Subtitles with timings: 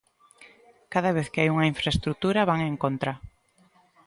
[0.93, 3.11] Cada vez que hai unha infraestrutura, van en contra.